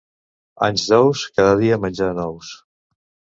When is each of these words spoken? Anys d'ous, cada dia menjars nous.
Anys 0.67 0.85
d'ous, 0.93 1.25
cada 1.41 1.51
dia 1.59 1.79
menjars 1.85 2.17
nous. 2.21 2.51